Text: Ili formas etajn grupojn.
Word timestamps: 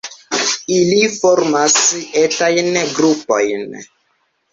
Ili 0.75 1.09
formas 1.17 1.75
etajn 2.21 2.79
grupojn. 2.95 3.77